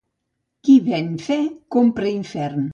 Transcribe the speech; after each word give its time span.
Qui 0.67 0.77
ven 0.87 1.13
fe 1.27 1.39
compra 1.77 2.13
infern. 2.17 2.69